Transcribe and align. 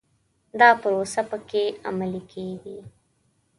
دا 0.59 0.69
پروسه 0.81 1.21
په 1.29 1.37
کې 1.49 1.63
عملي 1.89 2.21
کېږي. 2.33 2.77